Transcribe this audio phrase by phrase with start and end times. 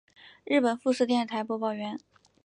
[0.47, 1.99] 日本富士电视台播报员。